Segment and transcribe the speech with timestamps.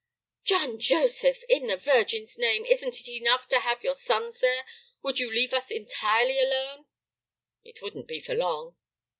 [0.43, 1.43] "John Joseph!
[1.47, 2.65] In the Virgin's name!
[2.65, 4.65] Isn't it enough to have your sons there?
[5.03, 6.87] Would you leave us entirely alone?"
[7.63, 8.75] "It wouldn't be for long."